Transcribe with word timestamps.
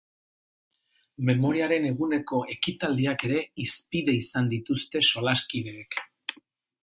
Memoriaren 1.29 1.83
eguneko 1.89 2.39
ekitaldiak 2.55 3.25
ere 3.29 3.43
hizpide 3.65 4.15
izan 4.21 4.49
dituzte 4.55 5.03
solaskideek. 5.11 6.01